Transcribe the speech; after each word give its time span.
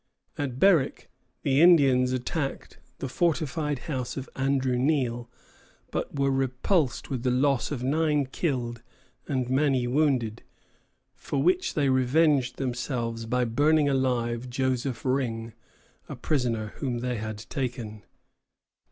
At 0.35 0.57
Berwick 0.57 1.11
the 1.43 1.61
Indians 1.61 2.11
attacked 2.11 2.79
the 2.97 3.07
fortified 3.07 3.77
house 3.77 4.17
of 4.17 4.31
Andrew 4.35 4.75
Neal, 4.79 5.29
but 5.91 6.17
were 6.19 6.31
repulsed 6.31 7.11
with 7.11 7.21
the 7.21 7.29
loss 7.29 7.69
of 7.71 7.83
nine 7.83 8.25
killed 8.25 8.81
and 9.27 9.47
many 9.47 9.85
wounded, 9.85 10.41
for 11.13 11.43
which 11.43 11.75
they 11.75 11.89
revenged 11.89 12.57
themselves 12.57 13.27
by 13.27 13.45
burning 13.45 13.87
alive 13.89 14.49
Joseph 14.49 15.05
Ring, 15.05 15.53
a 16.09 16.15
prisoner 16.15 16.69
whom 16.77 17.01
they 17.01 17.17
had 17.17 17.37
taken. 17.51 18.03